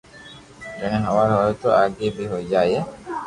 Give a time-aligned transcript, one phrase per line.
[0.79, 2.83] جني ھواري ھوئي تو آگي بي ھوئي جائين